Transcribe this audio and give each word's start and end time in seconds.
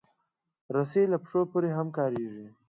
رسۍ 0.75 1.03
له 1.11 1.17
پښو 1.23 1.41
پورې 1.51 1.69
هم 1.77 1.87
کارېږي. 1.97 2.47